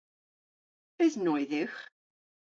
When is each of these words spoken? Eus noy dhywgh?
Eus 1.03 1.13
noy 1.23 1.43
dhywgh? 1.49 1.79